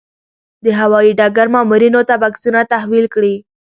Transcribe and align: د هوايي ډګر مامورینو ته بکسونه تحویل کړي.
د 0.63 0.65
هوايي 0.79 1.11
ډګر 1.19 1.47
مامورینو 1.55 2.01
ته 2.09 2.15
بکسونه 2.21 2.59
تحویل 2.71 3.05
کړي. 3.13 3.35